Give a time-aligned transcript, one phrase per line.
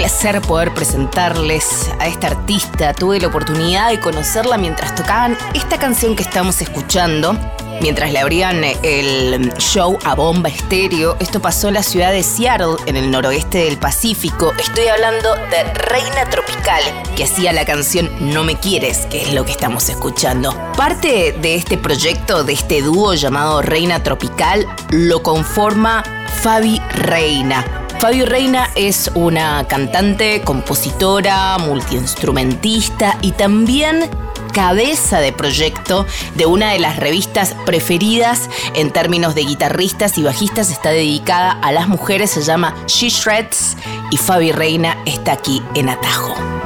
[0.00, 2.94] placer poder presentarles a esta artista.
[2.94, 7.36] Tuve la oportunidad de conocerla mientras tocaban esta canción que estamos escuchando.
[7.82, 12.76] Mientras le abrían el show a bomba estéreo, esto pasó en la ciudad de Seattle,
[12.86, 14.54] en el noroeste del Pacífico.
[14.58, 16.82] Estoy hablando de Reina Tropical,
[17.14, 20.54] que hacía la canción No Me Quieres, que es lo que estamos escuchando.
[20.78, 26.02] Parte de este proyecto, de este dúo llamado Reina Tropical, lo conforma
[26.42, 27.79] Fabi Reina.
[28.00, 34.08] Fabi Reina es una cantante, compositora, multiinstrumentista y también
[34.54, 40.70] cabeza de proyecto de una de las revistas preferidas en términos de guitarristas y bajistas.
[40.70, 43.76] Está dedicada a las mujeres, se llama She Shreds
[44.10, 46.59] y Fabi Reina está aquí en Atajo.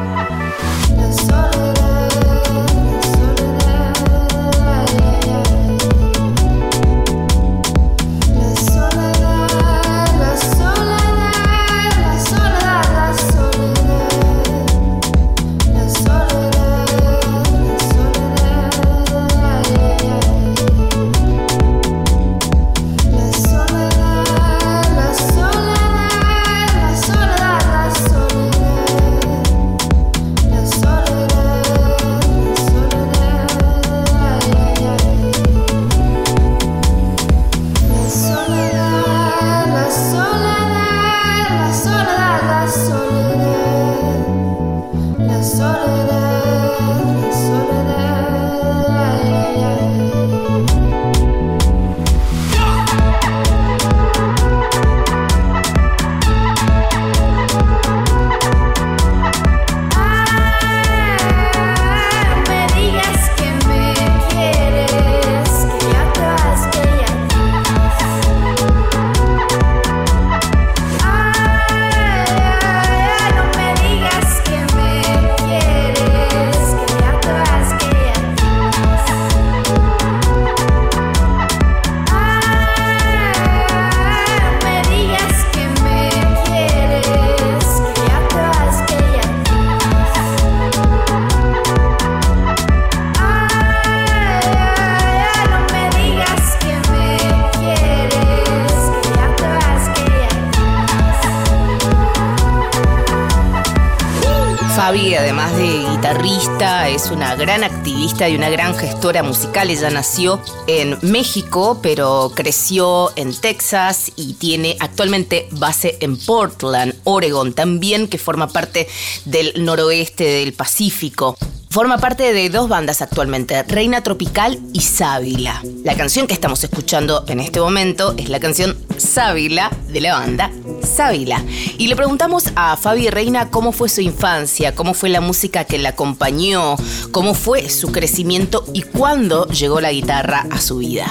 [106.61, 109.71] Es una gran activista y una gran gestora musical.
[109.71, 117.53] Ella nació en México, pero creció en Texas y tiene actualmente base en Portland, Oregon,
[117.53, 118.89] también que forma parte
[119.25, 121.37] del noroeste del Pacífico.
[121.71, 125.61] Forma parte de dos bandas actualmente, Reina Tropical y Sábila.
[125.83, 130.53] La canción que estamos escuchando en este momento es la canción Sábila de la banda
[130.85, 131.43] Sábila.
[131.79, 135.79] Y le preguntamos a Fabi Reina cómo fue su infancia, cómo fue la música que
[135.79, 136.77] la acompañó,
[137.11, 141.07] cómo fue su crecimiento y cuándo llegó la guitarra a su vida.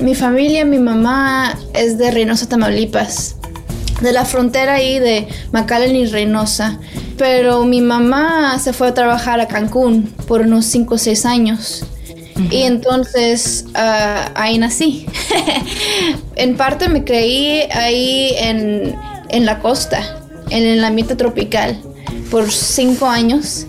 [0.00, 3.36] Mi familia, mi mamá es de Reynosa, Tamaulipas,
[4.00, 6.78] de la frontera ahí de McAllen y Reynosa
[7.16, 11.84] pero mi mamá se fue a trabajar a Cancún por unos 5 o 6 años.
[12.50, 15.06] Y entonces ah, ahí nací.
[16.36, 18.94] en parte me creí ahí en,
[19.28, 20.18] en, la costa,
[20.50, 21.80] en el ambiente tropical,
[22.30, 23.66] por 5 años.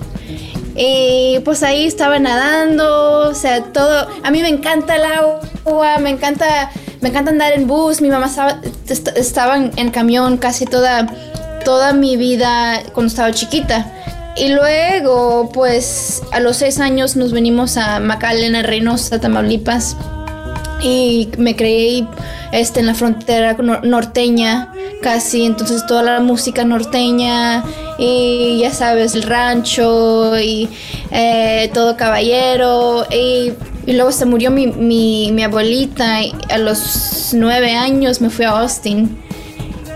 [0.76, 4.08] Y pues ahí estaba nadando, o sea, todo.
[4.24, 8.02] A mí me encanta el agua, me encanta, me encanta andar en bus.
[8.02, 8.62] Mi mamá estaba,
[9.16, 11.08] estaba en camión casi toda
[11.68, 13.92] toda mi vida cuando estaba chiquita.
[14.38, 19.98] Y luego, pues a los seis años nos venimos a Macalena, Reynosa, Tamaulipas.
[20.82, 22.08] Y me creí
[22.52, 24.72] este, en la frontera norteña,
[25.02, 25.44] casi.
[25.44, 27.64] Entonces toda la música norteña
[27.98, 30.70] y ya sabes, el rancho y
[31.12, 33.06] eh, todo caballero.
[33.12, 33.54] Y,
[33.88, 36.20] luego se murió mi, mi, mi abuelita.
[36.50, 39.18] A los nueve años me fui a Austin.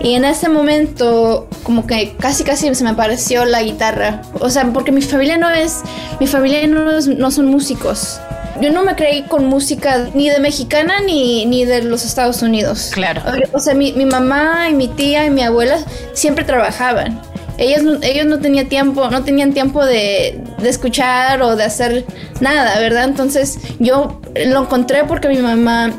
[0.02, 4.22] Y en ese momento, como que casi casi se me apareció la guitarra.
[4.40, 5.82] O sea, porque mi familia no es,
[6.18, 8.20] mi familia no, no son músicos.
[8.60, 12.90] Yo no me creí con música ni de mexicana ni, ni de los Estados Unidos.
[12.92, 13.22] Claro.
[13.52, 15.78] O sea, mi, mi mamá y mi tía y mi abuela
[16.12, 17.20] siempre trabajaban.
[17.58, 22.04] Ellos, ellos no tenían tiempo, no tenían tiempo de, de, escuchar o de hacer
[22.40, 23.04] nada, ¿verdad?
[23.04, 25.92] Entonces yo lo encontré porque mi mamá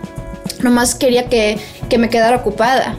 [0.61, 1.57] nomás quería que,
[1.89, 2.97] que me quedara ocupada.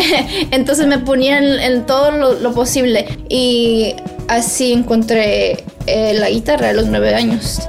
[0.50, 3.94] Entonces me ponía en, todo lo, posible y
[4.28, 7.60] así encontré eh, la guitarra a los nueve años.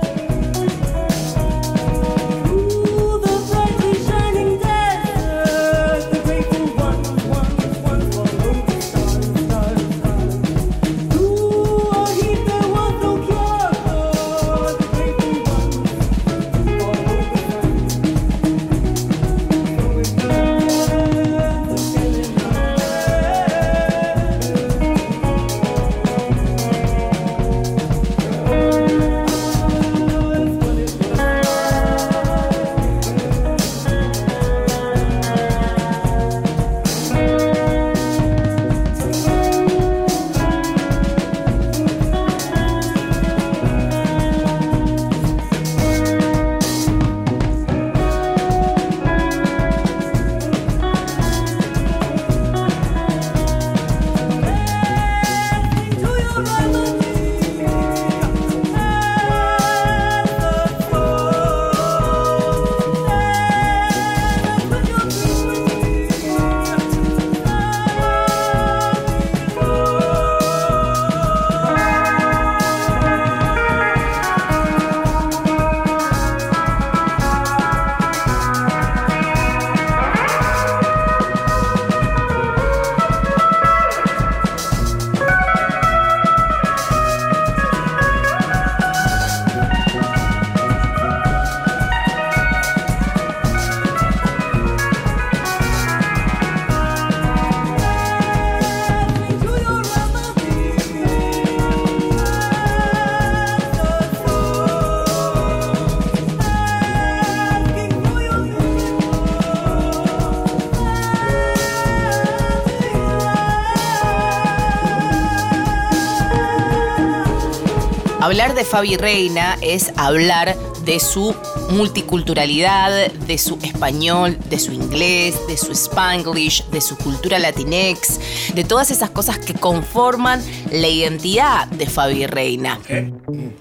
[118.29, 120.55] Hablar de Fabi Reina es hablar
[120.85, 121.35] de su
[121.71, 128.19] multiculturalidad, de su español, de su inglés, de su spanglish, de su cultura latinex,
[128.53, 132.77] de todas esas cosas que conforman la identidad de Fabi Reina.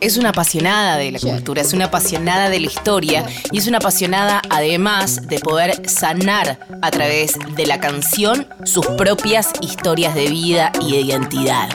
[0.00, 3.78] Es una apasionada de la cultura, es una apasionada de la historia y es una
[3.78, 10.72] apasionada además de poder sanar a través de la canción sus propias historias de vida
[10.82, 11.70] y de identidad.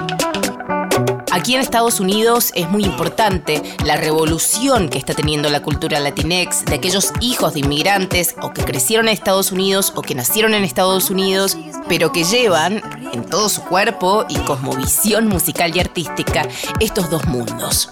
[1.33, 6.63] Aquí en Estados Unidos es muy importante la revolución que está teniendo la cultura latinex
[6.63, 10.63] de aquellos hijos de inmigrantes o que crecieron en Estados Unidos o que nacieron en
[10.63, 11.57] Estados Unidos,
[11.89, 12.83] pero que llevan
[13.13, 16.47] en todo su cuerpo y cosmovisión musical y artística
[16.79, 17.91] estos dos mundos.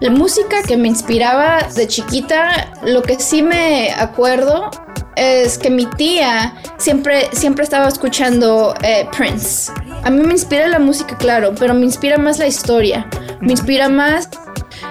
[0.00, 4.72] La música que me inspiraba de chiquita, lo que sí me acuerdo
[5.14, 9.70] es que mi tía siempre, siempre estaba escuchando eh, Prince.
[10.04, 13.06] A mí me inspira la música, claro, pero me inspira más la historia.
[13.40, 14.28] Me inspira más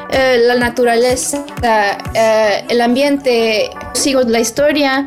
[0.09, 1.45] eh, la naturaleza,
[2.13, 3.69] eh, el ambiente.
[3.93, 5.05] Sigo la historia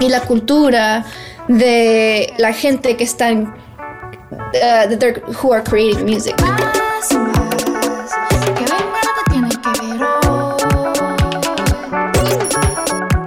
[0.00, 1.04] y la cultura
[1.46, 3.54] de la gente que están,
[4.30, 6.34] uh, who are creating music.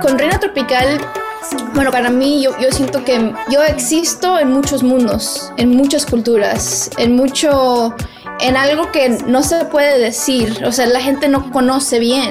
[0.02, 1.00] Con Reina Tropical
[1.73, 7.15] bueno, para mí yo, siento que yo existo en muchos mundos, en muchas culturas, en
[7.15, 7.95] mucho,
[8.39, 12.30] en algo que no se puede decir, o sea, la gente no conoce bien.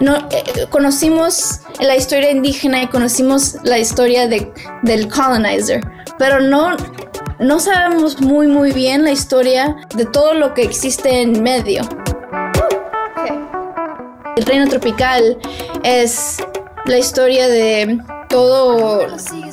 [0.00, 4.52] No, eh, conocimos la historia indígena y conocimos la historia de,
[4.82, 5.80] del colonizer,
[6.18, 6.74] pero no,
[7.38, 11.82] no sabemos muy muy bien la historia de todo lo que existe en medio.
[14.36, 15.38] El reino tropical
[15.82, 16.38] es
[16.86, 18.00] la historia de
[18.30, 19.06] todo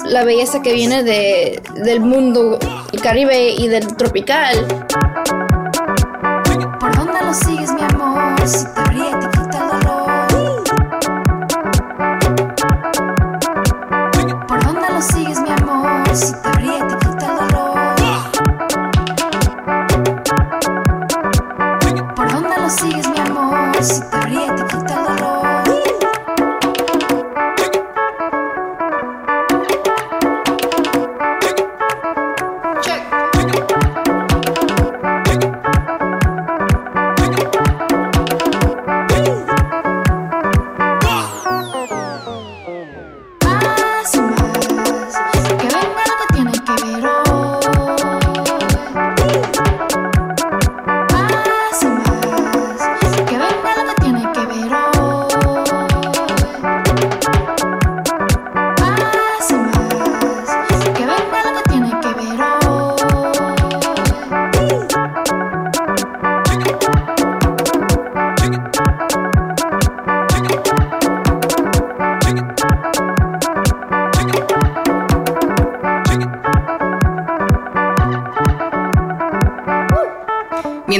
[0.06, 2.58] la belleza que viene de, del mundo
[3.02, 4.68] caribe y del tropical.
[6.80, 8.36] ¿Por dónde lo sigues, mi amor?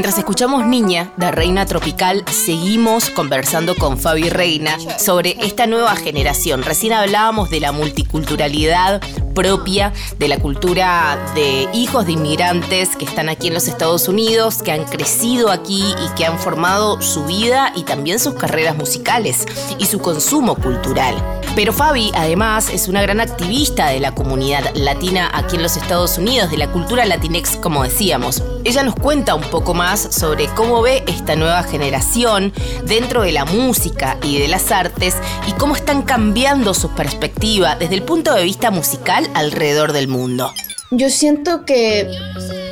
[0.08, 6.64] Mientras escuchamos Niña de Reina Tropical, seguimos conversando con Fabi Reina sobre esta nueva generación.
[6.64, 9.02] Recién hablábamos de la multiculturalidad
[9.36, 14.64] propia de la cultura de hijos de inmigrantes que están aquí en los Estados Unidos,
[14.64, 19.46] que han crecido aquí y que han formado su vida y también sus carreras musicales
[19.78, 21.16] y su consumo cultural.
[21.54, 26.18] Pero Fabi además es una gran activista de la comunidad latina aquí en los Estados
[26.18, 28.42] Unidos, de la cultura latinex como decíamos.
[28.68, 32.52] Ella nos cuenta un poco más sobre cómo ve esta nueva generación
[32.84, 35.16] dentro de la música y de las artes
[35.48, 40.54] y cómo están cambiando su perspectiva desde el punto de vista musical alrededor del mundo.
[40.92, 42.12] Yo siento que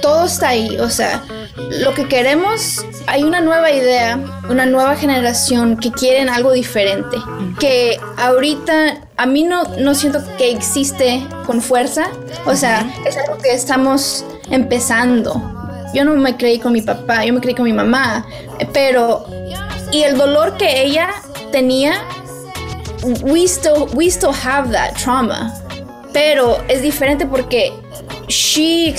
[0.01, 1.23] todo está ahí, o sea,
[1.79, 7.15] lo que queremos, hay una nueva idea, una nueva generación que quieren algo diferente,
[7.57, 12.09] que ahorita a mí no, no siento que existe con fuerza,
[12.45, 15.54] o sea, es algo que estamos empezando.
[15.95, 18.25] Yo no me creí con mi papá, yo me creí con mi mamá,
[18.73, 19.25] pero
[19.93, 21.09] y el dolor que ella
[21.53, 21.93] tenía,
[23.23, 25.53] we still we still have that trauma.
[26.11, 27.71] Pero es diferente porque
[28.27, 28.93] she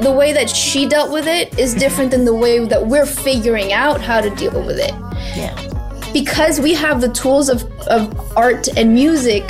[0.00, 3.72] the way that she dealt with it is different than the way that we're figuring
[3.72, 4.94] out how to deal with it.
[5.34, 5.56] Yeah.
[6.12, 9.42] Because we have the tools of, of art and music,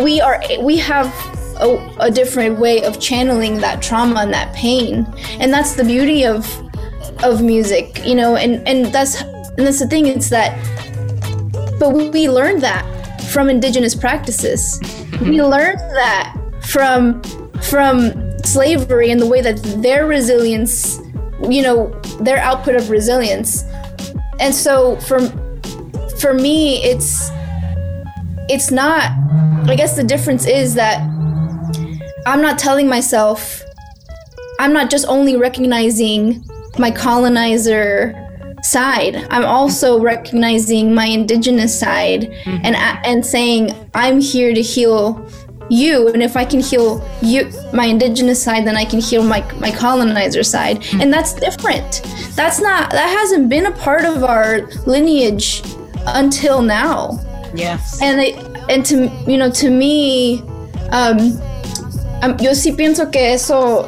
[0.00, 1.12] we are we have
[1.56, 5.06] a, a different way of channeling that trauma and that pain.
[5.40, 6.46] And that's the beauty of
[7.22, 10.58] of music, you know, and, and that's and that's the thing, it's that
[11.78, 12.84] but we learned that
[13.30, 14.78] from indigenous practices.
[14.82, 15.50] We mm-hmm.
[15.50, 17.22] learned that from
[17.62, 20.98] from slavery and the way that their resilience,
[21.48, 21.88] you know,
[22.20, 23.64] their output of resilience
[24.40, 25.20] and so for
[26.18, 27.30] for me it's
[28.48, 29.12] it's not
[29.68, 31.08] i guess the difference is that
[32.26, 33.62] i'm not telling myself
[34.60, 36.44] i'm not just only recognizing
[36.78, 38.20] my colonizer
[38.64, 39.16] side.
[39.30, 45.24] I'm also recognizing my indigenous side and and saying i'm here to heal
[45.70, 46.08] you.
[46.08, 49.70] And if i can heal you my indigenous side then i can heal my my
[49.70, 50.84] colonizer side.
[50.94, 52.02] And that's different.
[52.34, 55.62] That's not that hasn't been a part of our lineage
[56.06, 57.20] until now.
[57.54, 58.02] Yes.
[58.02, 58.34] and it,
[58.68, 60.42] and to you know to me
[60.90, 61.38] um,
[62.38, 63.86] yo sí pienso que eso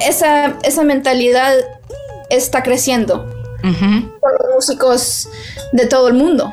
[0.00, 1.54] esa esa mentalidad
[2.30, 3.26] está creciendo
[4.20, 5.28] por los músicos
[5.72, 6.52] de todo el mundo.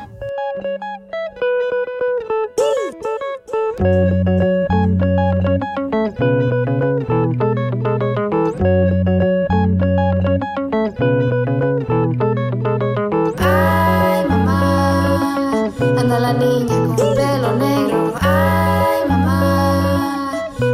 [13.38, 17.07] Ay, mamá, anda la niña con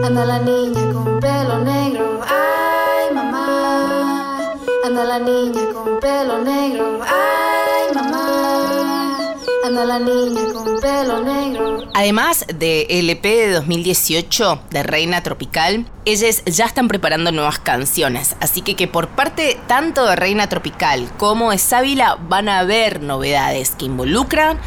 [0.04, 2.20] anda la niña con pelo negro.
[2.28, 7.00] Ay, mamá, anda la niña con pelo negro.
[7.02, 9.34] Ay, mamá,
[9.64, 11.88] anda la niña con pelo negro.
[11.94, 18.61] Además de LP de 2018 de Reina Tropical, ellas ya están preparando nuevas canciones, así
[18.61, 23.70] que que por parte tanto de Reina Tropical como de Sábila van a haber novedades
[23.70, 24.58] que involucran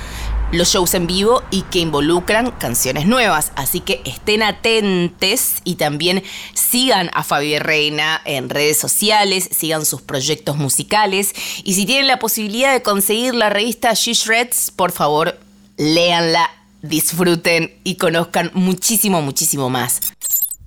[0.51, 6.23] los shows en vivo y que involucran canciones nuevas, así que estén atentes y también
[6.53, 12.19] sigan a Fabi Reina en redes sociales, sigan sus proyectos musicales y si tienen la
[12.19, 15.37] posibilidad de conseguir la revista She Shreds, por favor,
[15.77, 16.49] léanla,
[16.81, 19.99] disfruten y conozcan muchísimo, muchísimo más.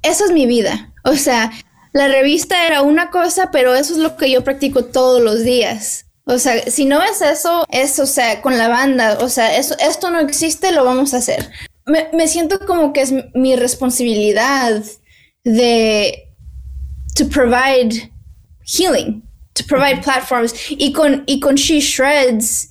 [0.02, 0.92] Esa es mi vida.
[1.04, 1.50] O sea,
[1.92, 6.06] la revista era una cosa, pero eso es lo que yo practico todos los días.
[6.24, 9.74] O sea, si no es eso, es, o sea, con la banda, o sea, eso,
[9.80, 11.50] esto no existe, lo vamos a hacer.
[11.86, 14.82] Me, me siento como que es mi responsabilidad
[15.44, 16.30] de
[17.16, 18.10] to provide
[18.64, 19.22] healing,
[19.54, 20.54] to provide platforms.
[20.70, 22.68] Y con, y con She Shreds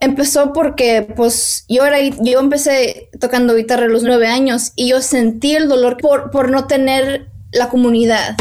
[0.00, 5.00] empezó porque, pues, yo, era, yo empecé tocando guitarra a los nueve años y yo
[5.00, 8.36] sentí el dolor por, por no tener la comunidad.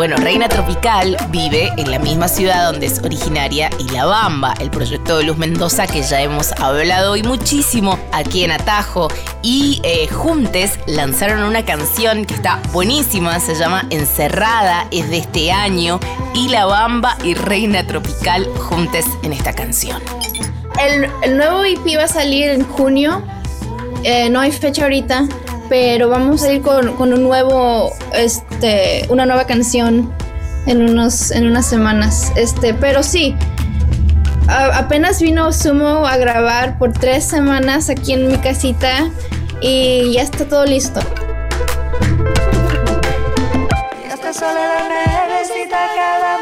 [0.00, 4.70] Bueno, Reina Tropical vive en la misma ciudad donde es originaria y La Bamba, el
[4.70, 9.08] proyecto de Luz Mendoza que ya hemos hablado hoy muchísimo aquí en Atajo.
[9.42, 15.52] Y eh, juntes lanzaron una canción que está buenísima, se llama Encerrada, es de este
[15.52, 16.00] año.
[16.32, 20.00] Y La Bamba y Reina Tropical juntes en esta canción.
[20.80, 23.22] El, nuevo EP va a salir en junio.
[24.02, 25.28] Eh, no hay fecha ahorita,
[25.70, 30.12] pero vamos a ir con, un nuevo, este, una nueva canción
[30.66, 32.32] en, unos, en unas semanas.
[32.34, 33.36] Este, pero sí,
[34.48, 39.10] apenas vino Sumo a grabar por tres semanas aquí en mi casita
[39.60, 40.98] y ya está todo listo.
[44.12, 46.39] Esta soledad me cada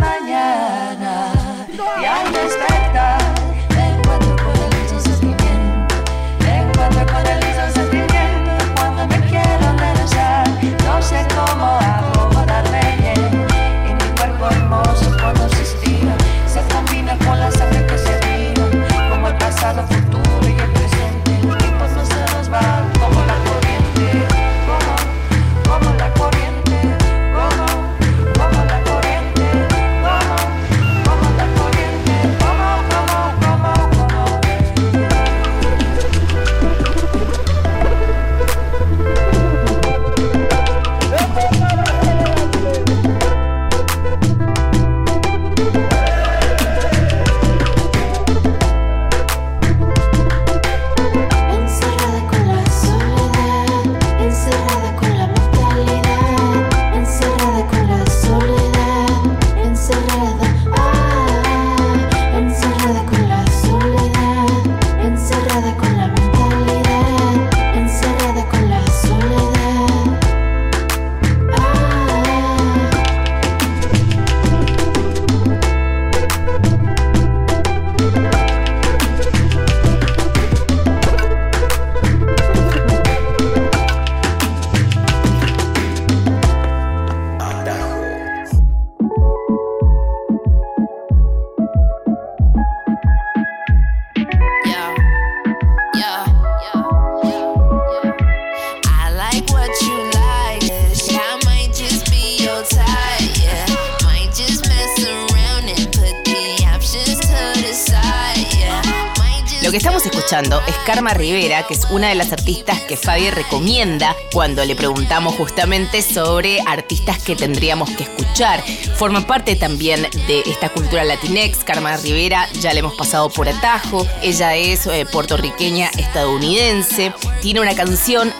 [109.79, 114.65] estamos escuchando es Karma Rivera, que es una de las artistas que Fabi recomienda cuando
[114.65, 118.61] le preguntamos justamente sobre artistas que tendríamos que escuchar.
[118.97, 121.59] Forma parte también de esta cultura latinex.
[121.63, 124.05] Karma Rivera ya le hemos pasado por atajo.
[124.21, 127.13] Ella es eh, puertorriqueña estadounidense.
[127.41, 128.33] Tiene una canción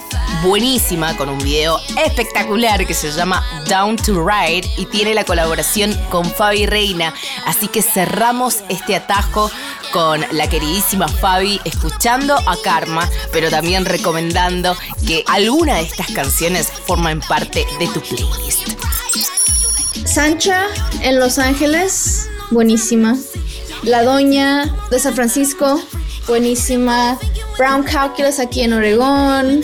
[0.43, 5.95] buenísima con un video espectacular que se llama Down to Ride y tiene la colaboración
[6.11, 7.15] con Fabi Reina.
[7.47, 9.51] Así que cerramos este atajo
[9.93, 16.69] con la queridísima Fabi escuchando a Karma, pero también recomendando que alguna de estas canciones
[16.87, 18.69] forman parte de tu playlist.
[20.05, 20.65] Sancha
[21.03, 23.17] en Los Ángeles, buenísima.
[23.83, 25.81] La Doña de San Francisco,
[26.27, 27.19] buenísima.
[27.57, 29.63] Brown Calculus aquí en Oregón.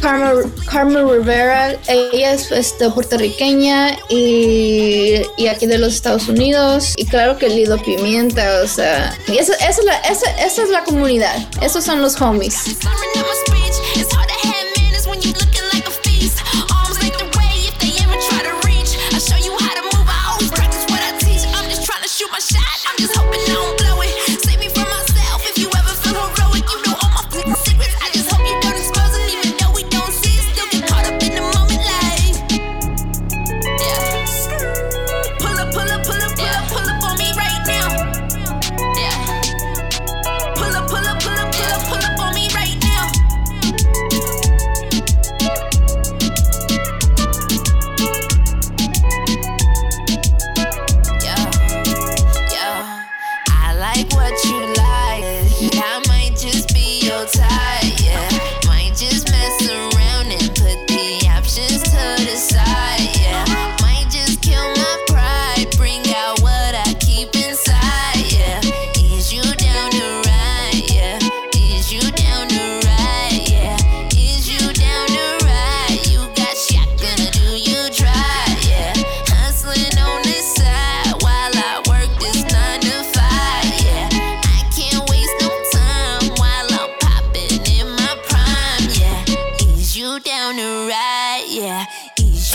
[0.00, 6.94] Carmen Rivera, ella es este, puertorriqueña y, y, aquí de los Estados Unidos.
[6.96, 10.84] Y claro que Lido Pimienta, o sea, esa, esa, es la, esa, esa es la
[10.84, 12.76] comunidad, esos son los homies.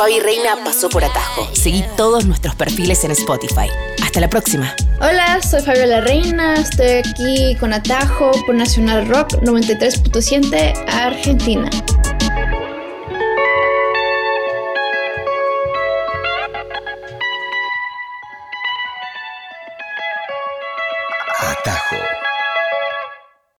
[0.01, 1.47] Fabi Reina pasó por atajo.
[1.53, 3.67] Seguí todos nuestros perfiles en Spotify.
[4.01, 4.73] Hasta la próxima.
[4.99, 6.55] Hola, soy Fabiola Reina.
[6.55, 11.69] Estoy aquí con Atajo por Nacional Rock 93.7 Argentina.